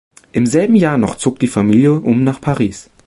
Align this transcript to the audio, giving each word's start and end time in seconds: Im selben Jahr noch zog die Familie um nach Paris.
Im 0.31 0.47
selben 0.47 0.73
Jahr 0.75 0.97
noch 0.97 1.13
zog 1.13 1.37
die 1.37 1.47
Familie 1.47 1.93
um 1.93 2.23
nach 2.23 2.41
Paris. 2.41 2.89